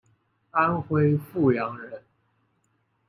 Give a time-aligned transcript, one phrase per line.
[0.49, 2.01] 安徽阜阳人。